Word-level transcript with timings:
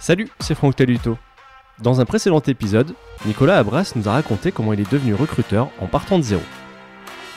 Salut, 0.00 0.28
c'est 0.40 0.54
Franck 0.54 0.76
Taluto. 0.76 1.18
Dans 1.82 2.00
un 2.00 2.06
précédent 2.06 2.40
épisode, 2.46 2.94
Nicolas 3.26 3.58
Abras 3.58 3.92
nous 3.96 4.08
a 4.08 4.12
raconté 4.12 4.50
comment 4.50 4.72
il 4.72 4.80
est 4.80 4.90
devenu 4.90 5.12
recruteur 5.12 5.68
en 5.78 5.88
partant 5.88 6.16
de 6.16 6.22
zéro. 6.22 6.42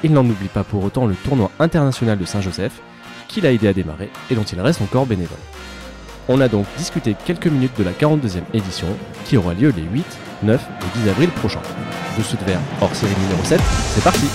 Il 0.01 0.13
n'en 0.13 0.25
oublie 0.25 0.47
pas 0.47 0.63
pour 0.63 0.81
autant 0.81 1.05
le 1.05 1.13
tournoi 1.13 1.52
international 1.60 2.18
de 2.18 2.23
Saint-Joseph, 2.23 2.81
qu'il 3.28 3.46
a 3.46 3.52
aidé 3.52 3.68
à 3.68 3.73
démarrer 3.73 4.10
et 4.31 4.36
dont 4.36 4.44
il 4.44 4.62
reste 4.62 4.81
encore 4.81 5.05
bénévole. 5.05 5.38
On 6.29 6.39
a 6.39 6.47
donc 6.47 6.65
discuté 6.78 7.18
quelques 7.26 7.47
minutes 7.47 7.78
de 7.78 7.84
la 7.84 7.91
42e 7.91 8.43
édition, 8.54 8.88
qui 9.25 9.36
aura 9.36 9.54
lieu 9.54 9.73
les 9.75 9.84
8, 9.84 10.05
9 10.43 10.61
et 10.61 11.00
10 11.00 11.09
avril 11.09 11.30
prochains. 11.32 11.61
De 12.18 12.23
ce 12.23 12.38
vers 12.45 12.61
hors 12.80 12.95
série 12.95 13.11
numéro 13.23 13.43
7, 13.43 13.59
c'est 13.93 14.04
parti 14.05 14.27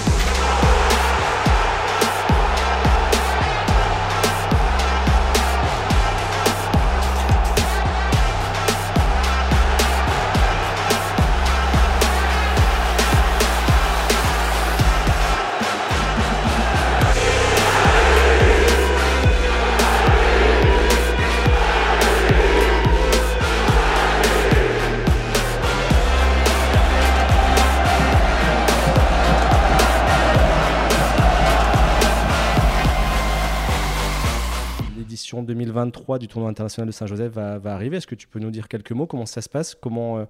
L'édition 35.38 35.42
2023 35.42 36.18
du 36.18 36.28
tournoi 36.28 36.50
international 36.50 36.86
de 36.86 36.92
Saint-Joseph 36.92 37.32
va, 37.32 37.60
arriver. 37.72 37.98
Est-ce 37.98 38.06
que 38.06 38.14
tu 38.14 38.26
peux 38.26 38.38
nous 38.38 38.50
dire 38.50 38.68
quelques 38.68 38.92
mots? 38.92 39.06
Comment 39.06 39.26
ça 39.26 39.40
se 39.40 39.48
passe? 39.48 39.74
Comment, 39.74 40.18
euh, 40.18 40.24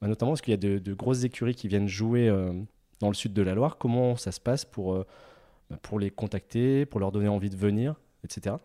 bah, 0.00 0.08
Notamment, 0.08 0.34
est-ce 0.34 0.42
qu'il 0.42 0.52
y 0.52 0.54
a 0.54 0.78
de, 0.78 0.92
grosses 0.92 1.24
écuries 1.24 1.54
qui 1.54 1.68
viennent 1.68 1.88
jouer 1.88 2.28
euh, 2.28 2.52
dans 3.00 3.08
le 3.08 3.14
sud 3.14 3.32
de 3.32 3.42
la 3.42 3.54
Loire? 3.54 3.78
Comment 3.78 4.16
ça 4.16 4.32
se 4.32 4.40
passe 4.40 4.64
pour, 4.64 4.94
euh, 4.94 5.06
bah, 5.70 5.78
pour 5.82 5.98
les 5.98 6.10
contacter, 6.10 6.84
pour 6.86 7.00
leur 7.00 7.12
donner 7.12 7.28
envie 7.28 7.50
de 7.50 7.56
venir, 7.56 7.94
etc. 8.24 8.56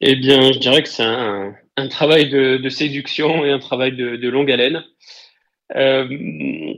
Eh 0.00 0.16
bien, 0.16 0.52
je 0.52 0.58
dirais 0.58 0.82
que 0.82 0.88
c'est 0.88 1.04
un, 1.04 1.88
travail 1.88 2.28
de, 2.28 2.68
séduction 2.68 3.44
et 3.44 3.50
un 3.50 3.58
travail 3.58 3.96
de, 3.96 4.28
longue 4.28 4.50
haleine. 4.50 4.84
Euh, 5.76 6.08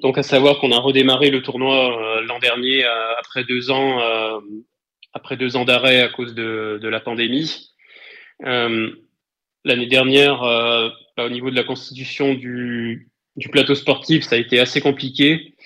donc, 0.02 0.18
à 0.18 0.22
savoir 0.22 0.58
qu'on 0.60 0.72
a 0.72 0.78
redémarré 0.78 1.30
le 1.30 1.42
tournoi 1.42 2.22
l'an 2.26 2.38
dernier 2.38 2.84
après 3.18 3.44
deux 3.44 3.70
ans, 3.70 4.00
après 5.14 5.36
deux 5.36 5.56
ans 5.56 5.64
d'arrêt 5.64 6.02
à 6.02 6.08
cause 6.08 6.34
de 6.34 6.88
la 6.88 7.00
pandémie. 7.00 7.72
Euh, 8.44 8.90
L'année 9.64 9.86
dernière, 9.86 10.44
euh, 10.44 10.90
bah, 11.16 11.24
au 11.24 11.28
niveau 11.28 11.50
de 11.50 11.56
la 11.56 11.64
constitution 11.64 12.34
du, 12.34 13.10
plateau 13.50 13.74
sportif, 13.74 14.22
ça 14.22 14.36
a 14.36 14.38
été 14.38 14.60
assez 14.60 14.80
compliqué. 14.80 15.56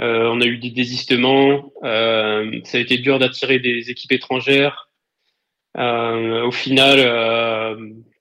Euh, 0.00 0.28
on 0.30 0.40
a 0.40 0.46
eu 0.46 0.58
des 0.58 0.70
désistements. 0.70 1.72
Ça 1.82 2.78
a 2.78 2.80
été 2.80 2.98
dur 2.98 3.18
d'attirer 3.18 3.58
des 3.58 3.90
équipes 3.90 4.12
étrangères. 4.12 4.90
Au 5.74 6.52
final, 6.52 6.98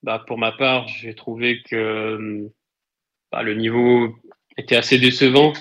bah, 0.01 0.23
pour 0.25 0.39
ma 0.39 0.51
part, 0.51 0.87
j'ai 0.87 1.13
trouvé 1.13 1.61
que 1.61 2.49
bah, 3.31 3.43
le 3.43 3.53
niveau 3.53 4.15
était 4.57 4.75
assez 4.75 4.97
décevant. 4.97 5.53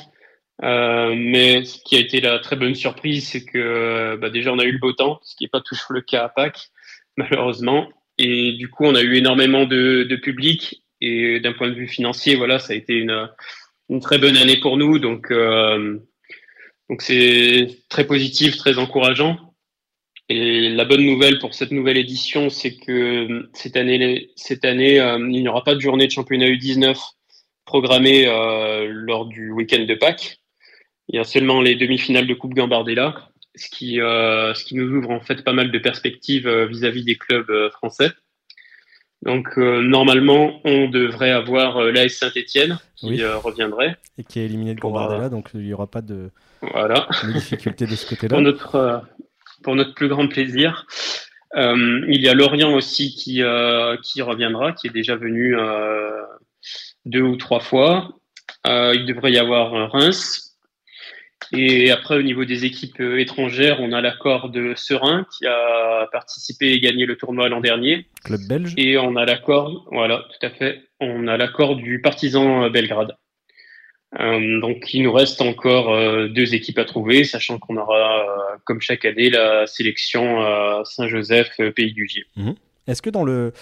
Mais 0.62 1.64
ce 1.64 1.82
qui 1.84 1.96
a 1.96 2.00
été 2.00 2.22
la 2.22 2.38
très 2.38 2.56
bonne 2.56 2.74
surprise, 2.74 3.28
c'est 3.28 3.44
que 3.44 4.18
déjà 4.30 4.52
on 4.52 4.58
a 4.58 4.64
eu 4.64 4.72
le 4.72 4.78
beau 4.78 4.94
temps, 4.94 5.20
ce 5.22 5.36
qui 5.36 5.44
n'est 5.44 5.50
pas 5.50 5.60
toujours 5.60 5.92
le 5.92 6.00
cas 6.00 6.24
à 6.24 6.28
Pâques, 6.30 6.70
malheureusement. 7.18 7.90
Et 8.18 8.52
du 8.52 8.68
coup, 8.68 8.84
on 8.84 8.94
a 8.94 9.02
eu 9.02 9.16
énormément 9.16 9.64
de, 9.64 10.06
de 10.08 10.16
public. 10.16 10.82
Et 11.00 11.40
d'un 11.40 11.52
point 11.52 11.68
de 11.68 11.74
vue 11.74 11.88
financier, 11.88 12.36
voilà, 12.36 12.58
ça 12.58 12.72
a 12.72 12.76
été 12.76 12.94
une, 12.94 13.28
une 13.90 14.00
très 14.00 14.18
bonne 14.18 14.36
année 14.36 14.58
pour 14.58 14.76
nous. 14.76 14.98
Donc, 14.98 15.30
euh, 15.30 15.98
donc 16.88 17.02
c'est 17.02 17.68
très 17.88 18.06
positif, 18.06 18.56
très 18.56 18.78
encourageant. 18.78 19.38
Et 20.28 20.70
la 20.70 20.84
bonne 20.84 21.04
nouvelle 21.04 21.38
pour 21.38 21.54
cette 21.54 21.70
nouvelle 21.70 21.98
édition, 21.98 22.50
c'est 22.50 22.76
que 22.76 23.48
cette 23.52 23.76
année, 23.76 24.30
cette 24.34 24.64
année, 24.64 24.98
euh, 24.98 25.18
il 25.18 25.42
n'y 25.42 25.48
aura 25.48 25.62
pas 25.62 25.74
de 25.74 25.80
journée 25.80 26.06
de 26.06 26.12
championnat 26.12 26.46
U19 26.46 26.96
programmée 27.64 28.26
euh, 28.26 28.86
lors 28.88 29.26
du 29.26 29.52
week-end 29.52 29.84
de 29.84 29.94
Pâques. 29.94 30.38
Il 31.08 31.16
y 31.16 31.18
a 31.20 31.24
seulement 31.24 31.60
les 31.60 31.76
demi-finales 31.76 32.26
de 32.26 32.34
Coupe 32.34 32.54
Gambardella, 32.54 33.30
ce 33.56 33.68
qui, 33.70 34.00
euh, 34.00 34.54
ce 34.54 34.64
qui 34.64 34.74
nous 34.76 34.88
ouvre 34.96 35.10
en 35.10 35.20
fait 35.20 35.42
pas 35.44 35.52
mal 35.52 35.70
de 35.70 35.78
perspectives 35.78 36.46
euh, 36.46 36.66
vis-à-vis 36.66 37.04
des 37.04 37.16
clubs 37.16 37.50
euh, 37.50 37.70
français. 37.70 38.10
Donc 39.22 39.48
euh, 39.58 39.80
normalement, 39.82 40.60
on 40.64 40.88
devrait 40.88 41.30
avoir 41.30 41.78
euh, 41.78 41.90
l'AS 41.90 42.10
Saint-Etienne 42.10 42.78
qui 42.96 43.06
Oui. 43.08 43.22
euh, 43.22 43.38
reviendrait. 43.38 43.96
Et 44.18 44.24
qui 44.24 44.40
est 44.40 44.44
éliminé 44.44 44.74
de 44.74 44.80
Gambardella, 44.80 45.28
donc 45.30 45.48
il 45.54 45.60
n'y 45.60 45.72
aura 45.72 45.86
pas 45.86 46.02
de, 46.02 46.30
Voilà. 46.62 47.08
de 47.24 47.32
difficulté 47.32 47.86
de 47.86 47.96
ce 47.96 48.06
côté-là. 48.06 48.28
pour 48.34 48.42
notre 48.42 49.02
pour 49.62 49.74
notre 49.74 49.94
plus 49.94 50.08
grand 50.08 50.28
plaisir. 50.28 50.86
Il 51.54 52.20
y 52.20 52.28
a 52.28 52.34
Lorient 52.34 52.74
aussi 52.74 53.14
qui 53.14 53.40
qui 54.02 54.22
reviendra, 54.22 54.72
qui 54.72 54.86
est 54.88 54.90
déjà 54.90 55.16
venu 55.16 55.56
deux 57.06 57.22
ou 57.22 57.36
trois 57.36 57.60
fois. 57.60 58.10
Il 58.66 59.06
devrait 59.06 59.32
y 59.32 59.38
avoir 59.38 59.90
Reims. 59.90 60.45
Et 61.52 61.90
après, 61.90 62.16
au 62.16 62.22
niveau 62.22 62.44
des 62.44 62.64
équipes 62.64 63.00
euh, 63.00 63.20
étrangères, 63.20 63.80
on 63.80 63.92
a 63.92 64.00
l'accord 64.00 64.50
de 64.50 64.74
Serein 64.74 65.26
qui 65.36 65.46
a 65.46 66.08
participé 66.10 66.72
et 66.72 66.80
gagné 66.80 67.06
le 67.06 67.16
tournoi 67.16 67.48
l'an 67.48 67.60
dernier. 67.60 68.06
Club 68.24 68.40
belge 68.48 68.74
Et 68.76 68.98
on 68.98 69.16
a 69.16 69.24
l'accord, 69.24 69.86
voilà, 69.92 70.24
tout 70.30 70.46
à 70.46 70.50
fait. 70.50 70.82
On 71.00 71.28
a 71.28 71.36
l'accord 71.36 71.76
du 71.76 72.00
Partizan 72.00 72.64
euh, 72.64 72.68
Belgrade. 72.70 73.16
Euh, 74.20 74.60
donc, 74.60 74.94
il 74.94 75.02
nous 75.02 75.12
reste 75.12 75.40
encore 75.40 75.92
euh, 75.92 76.28
deux 76.28 76.54
équipes 76.54 76.78
à 76.78 76.84
trouver, 76.84 77.24
sachant 77.24 77.58
qu'on 77.58 77.76
aura, 77.76 78.20
euh, 78.20 78.56
comme 78.64 78.80
chaque 78.80 79.04
année, 79.04 79.30
la 79.30 79.66
sélection 79.66 80.38
Saint-Joseph, 80.84 81.60
Pays 81.74 81.92
du 81.92 82.06
Gier. 82.08 82.26
Est-ce 82.86 83.02
que 83.02 83.10
dans 83.10 83.24
le, 83.24 83.52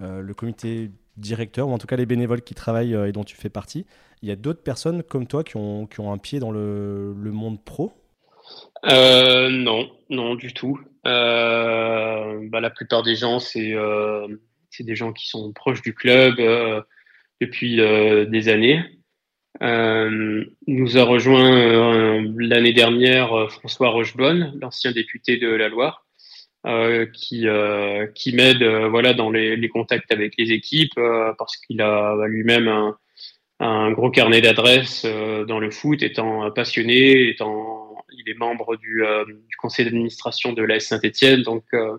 le 0.00 0.34
comité 0.34 0.90
directeur, 1.16 1.68
ou 1.68 1.72
en 1.72 1.78
tout 1.78 1.86
cas 1.86 1.96
les 1.96 2.06
bénévoles 2.06 2.42
qui 2.42 2.54
travaillent 2.54 2.94
euh, 2.94 3.08
et 3.08 3.12
dont 3.12 3.24
tu 3.24 3.36
fais 3.36 3.48
partie, 3.48 3.86
il 4.22 4.28
y 4.28 4.32
a 4.32 4.36
d'autres 4.36 4.62
personnes 4.62 5.02
comme 5.02 5.26
toi 5.26 5.44
qui 5.44 5.56
ont, 5.56 5.88
un 5.98 6.18
pied 6.18 6.38
dans 6.38 6.50
le, 6.50 7.14
monde 7.16 7.62
pro? 7.62 7.92
Euh, 8.86 9.50
non, 9.50 9.90
non, 10.10 10.34
du 10.34 10.52
tout. 10.52 10.80
Euh, 11.06 12.48
bah, 12.50 12.60
la 12.60 12.70
plupart 12.70 13.02
des 13.02 13.16
gens, 13.16 13.38
c'est 13.38 13.74
des 14.80 14.96
gens 14.96 15.12
qui 15.12 15.28
sont 15.28 15.52
proches 15.52 15.82
du 15.82 15.94
club 15.94 16.36
depuis 17.40 17.76
des 17.76 18.48
années. 18.48 18.82
Nous 19.60 20.98
a 20.98 21.04
rejoint 21.04 22.22
l'année 22.38 22.72
dernière 22.72 23.50
François 23.50 23.90
Rochebonne, 23.90 24.58
l'ancien 24.60 24.92
député 24.92 25.36
de 25.36 25.48
la 25.48 25.68
Loire, 25.68 26.03
qui, 27.12 27.46
euh, 27.46 28.06
qui 28.14 28.34
m'aide 28.34 28.62
euh, 28.62 28.88
voilà, 28.88 29.12
dans 29.12 29.30
les, 29.30 29.56
les 29.56 29.68
contacts 29.68 30.10
avec 30.10 30.34
les 30.38 30.52
équipes 30.52 30.96
euh, 30.98 31.32
parce 31.38 31.56
qu'il 31.58 31.82
a 31.82 32.16
lui-même 32.26 32.68
un, 32.68 32.96
un 33.60 33.92
gros 33.92 34.10
carnet 34.10 34.40
d'adresses 34.40 35.04
euh, 35.04 35.44
dans 35.44 35.58
le 35.58 35.70
foot, 35.70 36.02
étant 36.02 36.50
passionné, 36.50 37.28
étant, 37.28 37.96
il 38.12 38.28
est 38.28 38.38
membre 38.38 38.76
du, 38.76 39.04
euh, 39.04 39.24
du 39.24 39.56
conseil 39.56 39.84
d'administration 39.84 40.52
de 40.52 40.62
l'AS 40.62 40.86
Saint-Etienne, 40.86 41.42
donc 41.42 41.64
euh, 41.74 41.98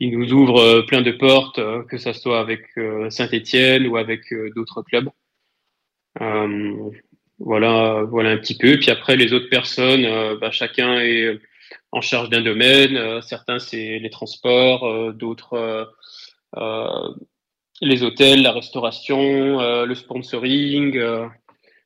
il 0.00 0.16
nous 0.16 0.32
ouvre 0.32 0.60
euh, 0.60 0.82
plein 0.82 1.02
de 1.02 1.12
portes, 1.12 1.58
euh, 1.58 1.82
que 1.84 1.98
ça 1.98 2.12
soit 2.12 2.40
avec 2.40 2.66
euh, 2.78 3.10
Saint-Etienne 3.10 3.86
ou 3.86 3.96
avec 3.96 4.32
euh, 4.32 4.50
d'autres 4.54 4.82
clubs. 4.82 5.08
Euh, 6.20 6.90
voilà, 7.38 8.04
voilà 8.08 8.30
un 8.30 8.38
petit 8.38 8.56
peu. 8.56 8.78
Puis 8.78 8.90
après, 8.90 9.16
les 9.16 9.32
autres 9.32 9.48
personnes, 9.48 10.04
euh, 10.04 10.36
bah, 10.36 10.50
chacun 10.50 11.00
est 11.00 11.38
en 11.92 12.00
charge 12.00 12.30
d'un 12.30 12.42
domaine. 12.42 12.96
Euh, 12.96 13.20
certains, 13.20 13.58
c'est 13.58 13.98
les 13.98 14.10
transports, 14.10 14.86
euh, 14.86 15.12
d'autres, 15.12 15.90
euh, 16.56 17.08
les 17.80 18.02
hôtels, 18.02 18.42
la 18.42 18.52
restauration, 18.52 19.84
le 19.84 19.94
sponsoring. 19.94 21.00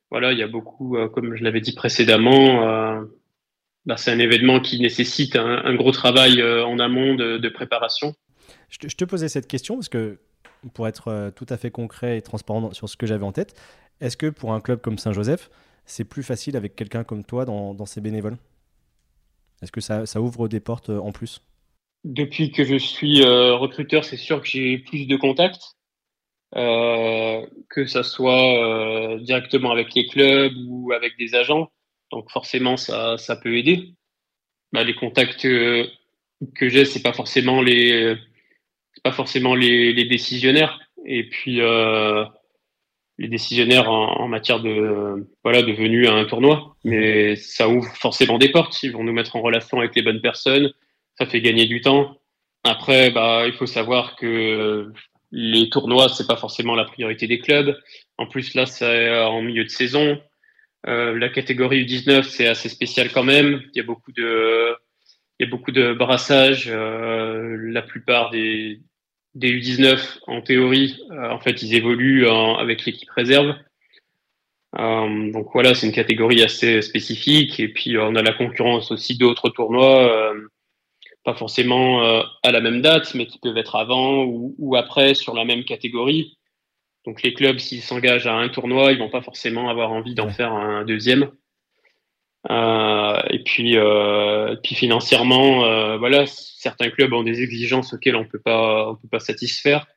voilà, 0.09 0.31
il 0.31 0.39
y 0.39 0.43
a 0.43 0.47
beaucoup, 0.47 0.97
comme 1.13 1.35
je 1.35 1.43
l'avais 1.43 1.61
dit 1.61 1.73
précédemment, 1.73 3.05
bah, 3.85 3.97
c'est 3.97 4.11
un 4.11 4.17
événement 4.17 4.59
qui 4.59 4.79
nécessite 4.79 5.35
un, 5.35 5.75
gros 5.75 5.91
travail 5.91 6.41
en 6.41 6.79
amont 6.79 7.13
de, 7.13 7.49
préparation. 7.49 8.15
je 8.69 8.87
te, 8.87 9.05
posais 9.05 9.29
cette 9.29 9.47
question 9.47 9.75
parce 9.75 9.89
que, 9.89 10.17
pour 10.73 10.87
être 10.87 11.31
tout 11.35 11.45
à 11.49 11.57
fait 11.57 11.69
concret 11.69 12.17
et 12.17 12.23
transparent 12.23 12.73
sur 12.73 12.89
ce 12.89 12.97
que 12.97 13.05
j'avais 13.05 13.25
en 13.25 13.31
tête, 13.31 13.53
est-ce 14.01 14.17
que 14.17 14.31
pour 14.31 14.53
un 14.53 14.61
club 14.61 14.81
comme 14.81 14.97
Saint-Joseph, 14.97 15.51
c'est 15.85 16.05
plus 16.05 16.23
facile 16.23 16.57
avec 16.57 16.75
quelqu'un 16.75 17.03
comme 17.03 17.23
toi 17.23 17.45
dans, 17.45 17.75
dans 17.75 17.85
ses 17.85 18.01
bénévoles? 18.01 18.37
Est-ce 19.63 19.71
que 19.71 19.81
ça, 19.81 20.21
ouvre 20.21 20.47
des 20.47 20.59
portes 20.59 20.89
euh, 20.89 20.99
en 20.99 21.11
plus? 21.11 21.41
Depuis 22.03 22.51
que 22.51 22.65
je 22.65 22.75
suis 22.75 23.23
euh, 23.23 23.55
recruteur, 23.55 24.03
c'est 24.03 24.17
sûr 24.17 24.41
que 24.41 24.47
j'ai 24.47 24.77
plus 24.77 25.07
de 25.07 25.15
contacts, 25.15 25.77
euh, 26.55 27.45
que 27.69 27.85
ça 27.85 28.03
soit 28.03 29.17
directement 29.21 29.71
avec 29.71 29.95
les 29.95 30.05
clubs 30.05 30.53
ou 30.67 30.91
avec 30.91 31.17
des 31.17 31.33
agents. 31.33 31.71
Donc 32.11 32.29
forcément, 32.29 32.75
ça, 32.75 33.17
ça 33.17 33.37
peut 33.37 33.57
aider. 33.57 33.93
Bah, 34.73 34.83
les 34.83 34.95
contacts 34.95 35.43
que 35.43 35.89
j'ai, 36.61 36.83
c'est 36.83 37.01
pas 37.01 37.13
forcément 37.13 37.61
les, 37.61 38.15
pas 39.03 39.13
forcément 39.13 39.55
les, 39.55 39.93
les 39.93 40.05
décisionnaires. 40.05 40.79
Et 41.05 41.29
puis, 41.29 41.61
les 43.17 43.27
décisionnaires 43.27 43.89
en, 43.89 44.27
matière 44.27 44.59
de 44.59 45.27
voilà 45.43 45.61
de 45.61 45.71
venue 45.71 46.07
à 46.07 46.13
un 46.13 46.25
tournoi. 46.25 46.75
Mais 46.83 47.35
ça 47.35 47.69
ouvre 47.69 47.91
forcément 47.95 48.37
des 48.37 48.49
portes. 48.49 48.81
Ils 48.83 48.91
vont 48.91 49.03
nous 49.03 49.13
mettre 49.13 49.35
en 49.35 49.41
relation 49.41 49.79
avec 49.79 49.95
les 49.95 50.01
bonnes 50.01 50.21
personnes. 50.21 50.71
Ça 51.17 51.25
fait 51.25 51.41
gagner 51.41 51.65
du 51.65 51.81
temps. 51.81 52.17
Après, 52.63 53.11
bah, 53.11 53.43
il 53.45 53.53
faut 53.53 53.65
savoir 53.65 54.15
que 54.15 54.91
les 55.31 55.69
tournois, 55.69 56.09
c'est 56.09 56.27
pas 56.27 56.37
forcément 56.37 56.75
la 56.75 56.85
priorité 56.85 57.27
des 57.27 57.39
clubs. 57.39 57.77
En 58.17 58.27
plus, 58.27 58.53
là, 58.55 58.65
c'est 58.65 59.19
en 59.19 59.41
milieu 59.41 59.63
de 59.63 59.69
saison. 59.69 60.19
Euh, 60.87 61.17
la 61.17 61.29
catégorie 61.29 61.85
U19, 61.85 62.23
c'est 62.23 62.47
assez 62.47 62.69
spécial 62.69 63.11
quand 63.11 63.23
même. 63.23 63.61
Il 63.73 63.77
y 63.77 63.79
a 63.79 63.83
beaucoup 63.83 64.11
de, 64.11 64.75
il 65.39 65.45
y 65.45 65.47
a 65.47 65.49
beaucoup 65.49 65.71
de 65.71 65.93
brassage. 65.93 66.69
Euh, 66.69 67.57
la 67.71 67.81
plupart 67.81 68.29
des, 68.31 68.81
des 69.35 69.51
U19, 69.51 70.19
en 70.27 70.41
théorie, 70.41 70.99
euh, 71.11 71.31
en 71.31 71.39
fait, 71.39 71.61
ils 71.61 71.75
évoluent 71.75 72.27
avec 72.27 72.85
l'équipe 72.85 73.09
réserve. 73.09 73.55
Euh, 74.79 75.31
donc 75.31 75.47
voilà, 75.53 75.73
c'est 75.75 75.87
une 75.87 75.93
catégorie 75.93 76.43
assez 76.43 76.81
spécifique. 76.81 77.59
Et 77.59 77.67
puis 77.67 77.97
on 77.97 78.15
a 78.15 78.21
la 78.21 78.33
concurrence 78.33 78.91
aussi 78.91 79.17
d'autres 79.17 79.49
tournois, 79.49 80.33
pas 81.23 81.35
forcément 81.35 82.01
à 82.43 82.51
la 82.51 82.59
même 82.59 82.81
date, 82.81 83.13
mais 83.15 83.27
qui 83.27 83.39
peuvent 83.39 83.57
être 83.57 83.75
avant 83.75 84.23
ou, 84.23 84.55
ou 84.57 84.75
après 84.75 85.13
sur 85.13 85.33
la 85.35 85.45
même 85.45 85.63
catégorie. 85.63 86.37
Donc 87.05 87.21
les 87.21 87.33
clubs, 87.33 87.59
s'ils 87.59 87.81
s'engagent 87.81 88.27
à 88.27 88.35
un 88.35 88.49
tournoi, 88.49 88.91
ils 88.91 88.99
vont 88.99 89.09
pas 89.09 89.21
forcément 89.21 89.69
avoir 89.69 89.91
envie 89.91 90.15
d'en 90.15 90.29
faire 90.29 90.53
un 90.53 90.85
deuxième. 90.85 91.31
Euh, 92.51 93.21
et 93.29 93.39
puis, 93.43 93.77
euh, 93.77 94.55
puis 94.63 94.75
financièrement, 94.75 95.65
euh, 95.65 95.97
voilà, 95.97 96.25
certains 96.25 96.89
clubs 96.89 97.13
ont 97.13 97.23
des 97.23 97.41
exigences 97.41 97.93
auxquelles 97.93 98.15
on 98.15 98.25
peut 98.25 98.41
pas, 98.41 98.89
on 98.89 98.95
peut 98.95 99.07
pas 99.07 99.19
satisfaire. 99.19 99.87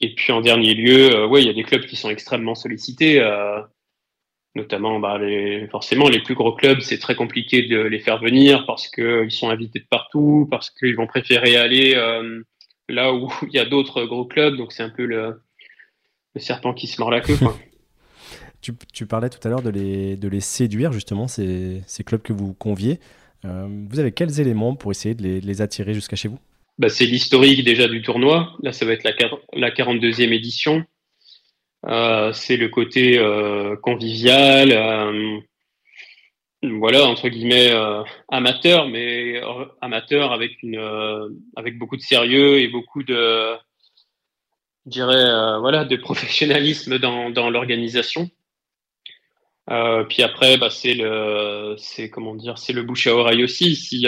et 0.00 0.14
puis 0.14 0.32
en 0.32 0.40
dernier 0.40 0.74
lieu, 0.74 1.26
ouais, 1.26 1.42
il 1.42 1.46
y 1.46 1.50
a 1.50 1.54
des 1.54 1.62
clubs 1.62 1.86
qui 1.86 1.96
sont 1.96 2.10
extrêmement 2.10 2.54
sollicités, 2.54 3.20
notamment, 4.54 5.00
bah, 5.00 5.18
les, 5.18 5.66
forcément, 5.68 6.08
les 6.08 6.22
plus 6.22 6.34
gros 6.34 6.52
clubs, 6.52 6.80
c'est 6.80 6.98
très 6.98 7.16
compliqué 7.16 7.62
de 7.62 7.80
les 7.80 7.98
faire 7.98 8.20
venir 8.20 8.66
parce 8.66 8.88
qu'ils 8.88 9.30
sont 9.30 9.50
invités 9.50 9.80
de 9.80 9.86
partout, 9.90 10.46
parce 10.50 10.70
qu'ils 10.70 10.96
vont 10.96 11.06
préférer 11.06 11.56
aller 11.56 11.94
là 12.88 13.12
où 13.12 13.32
il 13.42 13.54
y 13.54 13.58
a 13.58 13.64
d'autres 13.64 14.04
gros 14.04 14.24
clubs, 14.24 14.56
donc 14.56 14.72
c'est 14.72 14.82
un 14.82 14.90
peu 14.90 15.06
le, 15.06 15.40
serpent 16.36 16.74
qui 16.74 16.86
se 16.86 17.00
mord 17.00 17.10
la 17.10 17.20
queue. 17.20 17.38
tu, 18.92 19.06
parlais 19.06 19.28
tout 19.28 19.46
à 19.46 19.50
l'heure 19.50 19.62
de 19.62 19.70
les, 19.70 20.16
de 20.16 20.28
les 20.28 20.40
séduire, 20.40 20.92
justement, 20.92 21.28
ces, 21.28 21.82
ces 21.86 22.04
clubs 22.04 22.22
que 22.22 22.32
vous 22.32 22.54
conviez. 22.54 23.00
Euh, 23.44 23.68
vous 23.90 23.98
avez 23.98 24.12
quels 24.12 24.40
éléments 24.40 24.74
pour 24.74 24.90
essayer 24.90 25.14
de 25.14 25.22
les, 25.22 25.62
attirer 25.62 25.92
jusqu'à 25.92 26.16
chez 26.16 26.28
vous? 26.28 26.38
Bah, 26.78 26.88
C'est 26.88 27.04
l'historique 27.04 27.64
déjà 27.64 27.88
du 27.88 28.02
tournoi. 28.02 28.54
Là, 28.62 28.72
ça 28.72 28.86
va 28.86 28.92
être 28.92 29.04
la, 29.04 29.12
la 29.52 29.70
42e 29.70 30.32
édition. 30.32 30.84
Euh, 31.86 32.32
c'est 32.32 32.56
le 32.56 32.68
côté 32.68 33.18
euh, 33.18 33.76
convivial, 33.76 34.72
voilà 36.62 37.04
entre 37.04 37.28
guillemets 37.28 37.72
amateur 38.30 38.88
mais 38.88 39.38
amateur 39.82 40.32
avec 40.32 40.62
une 40.62 40.80
avec 41.56 41.76
beaucoup 41.76 41.98
de 41.98 42.00
sérieux 42.00 42.58
et 42.58 42.68
beaucoup 42.68 43.02
de 43.02 43.54
dirais 44.86 45.58
voilà 45.60 45.84
de 45.84 45.94
professionnalisme 45.96 46.98
dans, 46.98 47.28
dans 47.28 47.50
l'organisation 47.50 48.30
puis 49.66 50.22
après 50.22 50.56
bah, 50.58 50.70
c'est 50.70 50.94
le 50.94 51.74
c'est 51.78 52.10
comment 52.10 52.34
dire 52.34 52.58
c'est 52.58 52.72
le 52.72 52.82
bouche 52.82 53.06
à 53.06 53.14
oreille 53.14 53.44
aussi. 53.44 53.76
Si 53.76 54.06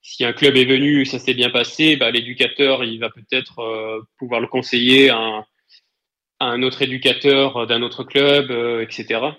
si 0.00 0.24
un 0.24 0.32
club 0.32 0.56
est 0.56 0.64
venu 0.64 1.04
ça 1.04 1.18
s'est 1.18 1.34
bien 1.34 1.50
passé 1.50 1.96
bah, 1.96 2.10
l'éducateur 2.10 2.84
il 2.84 2.98
va 2.98 3.10
peut-être 3.10 4.06
pouvoir 4.18 4.40
le 4.40 4.46
conseiller 4.46 5.10
à 5.10 5.44
un 6.40 6.62
autre 6.62 6.82
éducateur 6.82 7.66
d'un 7.66 7.82
autre 7.82 8.04
club 8.04 8.50
etc 8.80 9.32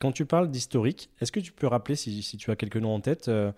quand 0.00 0.12
tu 0.12 0.24
parles 0.24 0.50
d'historique, 0.50 1.10
est-ce 1.20 1.30
que 1.30 1.40
tu 1.40 1.52
peux 1.52 1.66
rappeler, 1.66 1.94
si, 1.94 2.36
tu 2.38 2.50
as 2.50 2.56
quelques 2.56 2.78
noms 2.78 2.94
en 2.94 3.00
tête, 3.00 3.28
euh, 3.28 3.52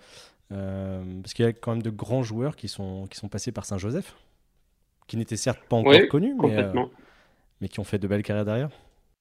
euh, 0.51 1.03
parce 1.23 1.35
qu'il 1.35 1.45
y 1.45 1.49
a 1.49 1.53
quand 1.53 1.71
même 1.73 1.83
de 1.83 1.91
grands 1.91 2.25
joueurs 2.25 2.57
qui 2.57 2.69
sont, 2.69 3.07
qui 3.07 3.17
sont 3.17 3.29
passés 3.29 3.53
par 3.53 3.65
Saint-Joseph, 3.65 4.17
qui 5.07 5.17
n'étaient 5.17 5.37
certes 5.37 5.61
pas 5.69 5.77
encore 5.77 5.95
connus, 6.11 6.35
mais, 6.43 6.57
euh, 6.59 6.73
mais, 7.61 7.69
qui 7.69 7.79
ont 7.79 7.85
fait 7.85 7.99
de 7.99 8.09
belles 8.09 8.25
carrières 8.25 8.45
derrière 8.45 8.71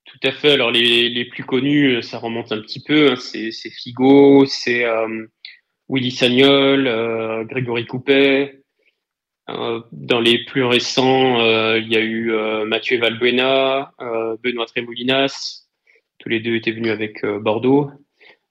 Tout 0.06 0.20
à 0.24 0.32
fait. 0.32 0.52
Alors 0.52 0.72
les, 0.72 1.26
plus 1.26 1.44
connus, 1.44 2.02
ça 2.02 2.18
remonte 2.18 2.52
un 2.52 2.62
petit 2.62 2.84
peu. 2.84 3.12
Hein. 3.12 3.16
C'est 3.16 3.52
Figo, 3.70 4.46
c'est 4.46 4.86
Willy 5.90 6.12
Sagnol, 6.12 7.46
Grégory 7.48 7.86
Coupet. 7.86 8.64
dans 9.48 10.20
les 10.20 10.44
plus 10.46 10.64
récents, 10.64 11.40
il 11.76 11.88
y 11.88 11.96
a 11.96 12.02
eu 12.02 12.32
Mathieu 12.66 13.00
Valbuena, 13.00 13.94
Benoît 14.44 14.66
Tremoulinas, 14.66 15.62
tous 16.22 16.30
les 16.30 16.40
deux 16.40 16.56
étaient 16.56 16.72
venus 16.72 16.92
avec 16.92 17.24
euh, 17.24 17.40
Bordeaux. 17.40 17.90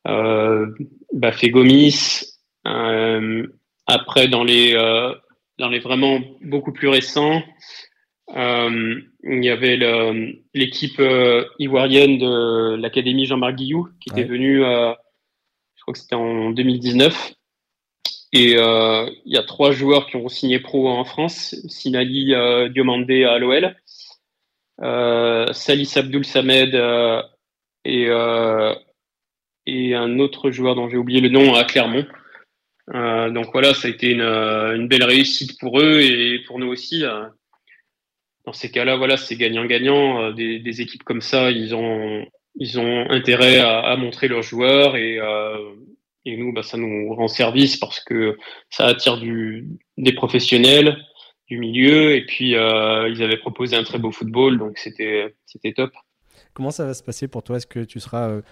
Euh, 0.09 0.67
Bafé 1.13 1.51
Gomis. 1.51 2.23
Euh, 2.67 3.47
après, 3.87 4.27
dans 4.27 4.45
les, 4.45 4.75
dans 5.59 5.69
les 5.69 5.79
vraiment 5.79 6.21
beaucoup 6.43 6.73
plus 6.73 6.89
récents, 6.89 7.43
il 8.35 9.45
y 9.45 9.51
avait 9.51 9.77
l'équipe 10.55 11.03
ivoirienne 11.59 12.19
de 12.19 12.77
l'Académie 12.77 13.27
Jean-Marc 13.27 13.57
Guillou 13.57 13.89
qui 14.01 14.11
était 14.11 14.25
venue, 14.25 14.59
je 14.59 15.83
crois 15.83 15.95
que 15.95 15.99
c'était 15.99 16.15
en 16.15 16.51
2019. 16.51 17.33
Et 18.33 18.53
il 18.53 19.33
y 19.33 19.37
a 19.37 19.43
trois 19.43 19.73
joueurs 19.73 20.07
qui 20.07 20.17
ont 20.17 20.29
signé 20.29 20.61
pro 20.61 20.89
en 20.89 21.05
France 21.05 21.57
Sinali 21.69 22.33
Diomandé 22.73 23.25
à 23.25 23.39
l'OL, 23.39 23.75
Salis 25.53 25.93
Abdul 25.97 26.25
Samed 26.25 26.75
et, 27.85 28.07
euh, 28.09 28.75
et 29.67 29.95
un 29.95 30.19
autre 30.19 30.51
joueur 30.51 30.75
dont 30.75 30.89
j'ai 30.89 30.97
oublié 30.97 31.21
le 31.21 31.29
nom 31.29 31.55
à 31.55 31.65
Clermont. 31.65 32.07
Euh, 32.95 33.31
donc 33.31 33.49
voilà, 33.53 33.73
ça 33.75 33.89
a 33.89 33.91
été 33.91 34.11
une, 34.11 34.23
une, 34.23 34.89
belle 34.89 35.05
réussite 35.05 35.59
pour 35.61 35.81
eux 35.81 36.01
et 36.01 36.41
pour 36.47 36.59
nous 36.59 36.69
aussi. 36.69 37.05
Euh. 38.47 38.47
Dans 38.47 38.53
ces 38.53 38.71
cas-là, 38.71 38.97
voilà, 38.97 39.17
c'est 39.17 39.37
gagnant-gagnant. 39.37 40.23
Euh, 40.23 40.33
des, 40.33 40.59
des, 40.59 40.81
équipes 40.81 41.05
comme 41.05 41.21
ça, 41.21 41.51
ils 41.51 41.75
ont, 41.75 42.27
ils 42.57 42.79
ont 42.79 43.11
intérêt 43.11 43.59
à, 43.59 43.81
à 43.81 43.97
montrer 43.97 44.29
leurs 44.29 44.43
joueurs 44.43 44.97
et, 44.97 45.19
et 46.27 46.37
nous, 46.37 46.53
bah, 46.53 46.63
ça 46.63 46.77
nous 46.77 47.15
rend 47.15 47.29
service 47.29 47.77
parce 47.77 48.01
que 48.01 48.37
ça 48.69 48.87
attire 48.87 49.19
du, 49.19 49.69
des 49.97 50.13
professionnels 50.13 50.99
du 51.49 51.59
milieu 51.59 52.15
et 52.15 52.25
puis 52.25 52.55
euh, 52.55 53.09
ils 53.09 53.23
avaient 53.23 53.39
proposé 53.39 53.77
un 53.77 53.83
très 53.83 53.99
beau 53.99 54.13
football, 54.13 54.59
donc 54.59 54.79
c'était 54.79 55.35
top. 55.75 55.91
Comment 56.55 56.71
ça 56.71 56.87
va 56.87 56.95
se 56.95 57.03
passer 57.03 57.29
pour 57.29 57.43
toi? 57.43 57.57
Est-ce 57.57 57.67
que 57.67 57.81
tu 57.81 58.01
seras 58.01 58.29
euh, 58.29 58.43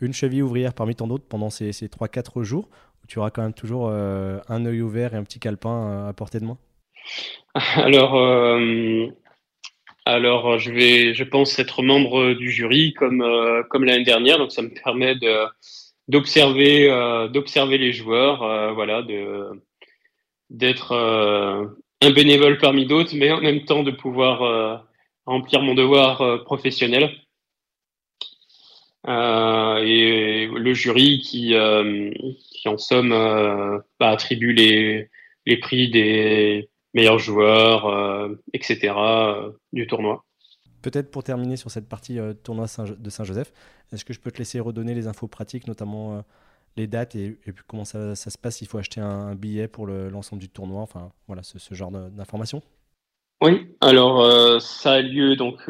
une 0.00 0.12
cheville 0.12 0.42
ouvrière 0.42 0.74
parmi 0.74 0.94
tant 0.94 1.06
d'autres 1.06 1.26
pendant 1.28 1.50
ces, 1.50 1.72
ces 1.72 1.86
3-4 1.86 2.42
jours? 2.42 2.68
Ou 3.02 3.06
tu 3.06 3.18
auras 3.18 3.30
quand 3.30 3.42
même 3.42 3.54
toujours 3.54 3.88
euh, 3.90 4.38
un 4.48 4.64
œil 4.66 4.82
ouvert 4.82 5.14
et 5.14 5.16
un 5.16 5.24
petit 5.24 5.40
calepin 5.40 5.88
euh, 5.88 6.08
à 6.08 6.12
portée 6.12 6.40
de 6.40 6.44
main? 6.44 6.58
Alors, 7.76 8.14
alors 10.06 10.58
je, 10.58 10.70
vais, 10.70 11.14
je 11.14 11.24
pense 11.24 11.58
être 11.58 11.82
membre 11.82 12.34
du 12.34 12.50
jury 12.50 12.92
comme, 12.94 13.24
comme 13.70 13.84
l'année 13.84 14.04
dernière, 14.04 14.38
donc 14.38 14.52
ça 14.52 14.62
me 14.62 14.70
permet 14.70 15.14
de 15.14 15.46
d'observer 16.08 16.88
d'observer 17.32 17.78
les 17.78 17.92
joueurs 17.92 18.74
voilà 18.74 19.02
de 19.02 19.48
d'être 20.50 20.92
un 22.02 22.10
bénévole 22.10 22.58
parmi 22.58 22.84
d'autres 22.84 23.16
mais 23.16 23.32
en 23.32 23.40
même 23.40 23.64
temps 23.64 23.82
de 23.82 23.90
pouvoir 23.90 24.84
remplir 25.24 25.62
mon 25.62 25.74
devoir 25.74 26.44
professionnel. 26.44 27.10
Euh, 29.06 29.76
et 29.84 30.46
le 30.46 30.72
jury 30.72 31.20
qui, 31.20 31.54
euh, 31.54 32.10
qui 32.50 32.68
en 32.68 32.78
somme 32.78 33.12
euh, 33.12 33.78
bah, 34.00 34.10
attribue 34.10 34.54
les, 34.54 35.10
les 35.44 35.56
prix 35.58 35.90
des 35.90 36.70
meilleurs 36.94 37.18
joueurs, 37.18 38.30
etc. 38.52 38.94
du 39.72 39.86
tournoi. 39.86 40.24
Peut-être 40.82 41.10
pour 41.10 41.24
terminer 41.24 41.56
sur 41.56 41.70
cette 41.70 41.88
partie 41.88 42.18
tournoi 42.42 42.66
de 42.98 43.10
Saint-Joseph, 43.10 43.52
est-ce 43.92 44.04
que 44.04 44.12
je 44.12 44.20
peux 44.20 44.30
te 44.30 44.38
laisser 44.38 44.60
redonner 44.60 44.94
les 44.94 45.06
infos 45.06 45.26
pratiques, 45.26 45.66
notamment 45.66 46.24
les 46.76 46.86
dates 46.86 47.14
et, 47.14 47.30
puis 47.30 47.64
comment 47.66 47.84
ça, 47.84 48.14
ça, 48.14 48.30
se 48.30 48.38
passe? 48.38 48.60
Il 48.60 48.66
faut 48.66 48.78
acheter 48.78 49.00
un, 49.00 49.34
billet 49.34 49.68
pour 49.68 49.86
l'ensemble 49.86 50.40
du 50.40 50.48
tournoi, 50.48 50.82
enfin 50.82 51.10
voilà, 51.26 51.42
ce, 51.42 51.58
ce 51.58 51.74
genre 51.74 51.90
d'informations 51.90 52.62
Oui, 53.42 53.74
alors 53.80 54.60
ça 54.60 54.92
a 54.92 55.00
lieu 55.00 55.36
donc 55.36 55.68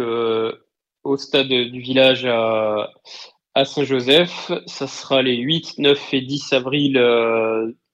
au 1.04 1.16
stade 1.16 1.48
du 1.48 1.80
village 1.80 2.24
à, 2.26 2.90
à 3.54 3.64
Saint-Joseph. 3.64 4.52
Ça 4.66 4.86
sera 4.86 5.22
les 5.22 5.36
8, 5.36 5.78
9 5.78 6.14
et 6.14 6.20
10 6.22 6.52
avril 6.52 6.94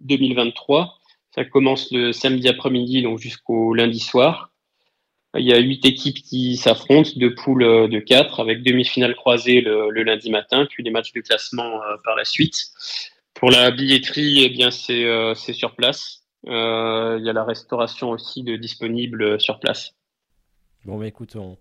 2023. 0.00 0.99
Euh, 1.38 1.42
ça 1.42 1.44
commence 1.44 1.90
le 1.92 2.12
samedi 2.12 2.48
après-midi, 2.48 3.02
donc 3.02 3.18
jusqu'au 3.18 3.74
lundi 3.74 4.00
soir. 4.00 4.52
Il 5.36 5.46
y 5.46 5.52
a 5.52 5.58
huit 5.58 5.84
équipes 5.84 6.16
qui 6.16 6.56
s'affrontent, 6.56 7.10
deux 7.16 7.34
poules 7.34 7.62
euh, 7.62 7.88
de 7.88 8.00
quatre, 8.00 8.40
avec 8.40 8.64
demi-finale 8.64 9.14
croisée 9.14 9.60
le, 9.60 10.02
lundi 10.02 10.30
matin, 10.30 10.66
puis 10.68 10.82
des 10.82 10.90
matchs 10.90 11.12
de 11.12 11.20
classement 11.20 11.82
euh, 11.82 11.96
par 12.04 12.16
la 12.16 12.24
suite. 12.24 12.56
Pour 13.34 13.50
la 13.50 13.70
billetterie, 13.70 14.44
eh 14.44 14.48
bien 14.48 14.70
c'est 14.70 15.34
sur 15.52 15.74
place. 15.74 16.24
il 16.44 16.50
y 16.50 17.30
a 17.30 17.32
la 17.32 17.44
restauration 17.44 18.10
aussi 18.10 18.42
de 18.42 18.56
disponible 18.56 19.40
sur 19.40 19.60
place. 19.60 19.92
Bon, 20.84 20.98
bah 20.98 21.06
écoute, 21.06 21.36
on, 21.36 21.56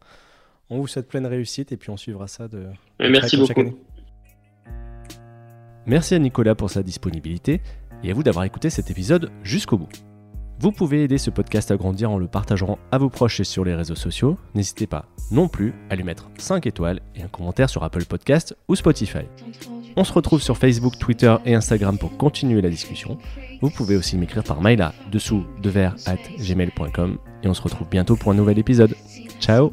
On 0.69 0.79
vous 0.79 0.87
souhaite 0.87 1.07
pleine 1.07 1.27
réussite 1.27 1.71
et 1.71 1.77
puis 1.77 1.89
on 1.89 1.97
suivra 1.97 2.27
ça 2.27 2.47
de. 2.47 2.65
Merci 2.99 3.37
beaucoup. 3.37 3.77
Merci 5.85 6.15
à 6.15 6.19
Nicolas 6.19 6.55
pour 6.55 6.69
sa 6.69 6.83
disponibilité 6.83 7.61
et 8.03 8.11
à 8.11 8.13
vous 8.13 8.23
d'avoir 8.23 8.45
écouté 8.45 8.69
cet 8.69 8.89
épisode 8.91 9.31
jusqu'au 9.43 9.77
bout. 9.77 9.89
Vous 10.61 10.71
pouvez 10.73 11.03
aider 11.03 11.17
ce 11.17 11.29
podcast 11.29 11.71
à 11.71 11.77
grandir 11.77 12.11
en 12.11 12.17
le 12.17 12.27
partageant 12.27 12.77
à 12.91 12.97
vos 12.97 13.09
proches 13.09 13.39
et 13.39 13.45
sur 13.45 13.63
les 13.63 13.75
réseaux 13.75 13.95
sociaux. 13.95 14.37
N'hésitez 14.55 14.87
pas 14.87 15.05
non 15.31 15.47
plus 15.47 15.73
à 15.89 15.95
lui 15.95 16.03
mettre 16.03 16.29
5 16.37 16.67
étoiles 16.67 16.99
et 17.15 17.21
un 17.23 17.27
commentaire 17.27 17.69
sur 17.69 17.83
Apple 17.83 18.05
Podcast 18.05 18.57
ou 18.67 18.75
Spotify. 18.75 19.25
On 19.95 20.03
se 20.03 20.13
retrouve 20.13 20.41
sur 20.41 20.57
Facebook, 20.57 20.97
Twitter 20.99 21.35
et 21.45 21.55
Instagram 21.55 21.97
pour 21.97 22.17
continuer 22.17 22.61
la 22.61 22.69
discussion. 22.69 23.17
Vous 23.61 23.69
pouvez 23.69 23.95
aussi 23.95 24.17
m'écrire 24.17 24.43
par 24.43 24.61
mail 24.61 24.81
à 24.81 24.93
dessous 25.11 25.45
de 25.61 25.69
at 25.77 26.17
gmail.com 26.37 27.17
et 27.43 27.47
on 27.47 27.53
se 27.53 27.61
retrouve 27.61 27.87
bientôt 27.89 28.15
pour 28.15 28.31
un 28.31 28.35
nouvel 28.35 28.59
épisode. 28.59 28.95
Ciao 29.39 29.71